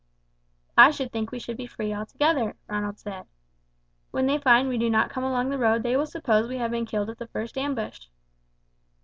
[0.75, 3.27] "I should think we should be free altogether," Ronald said.
[4.09, 6.71] "When they find we do not come along the road they will suppose we have
[6.71, 8.07] been killed at the first ambush."